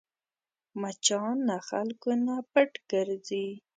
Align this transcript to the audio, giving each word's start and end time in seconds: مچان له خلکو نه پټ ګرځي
مچان 0.81 1.35
له 1.49 1.57
خلکو 1.69 2.11
نه 2.25 2.35
پټ 2.51 2.71
ګرځي 2.91 3.47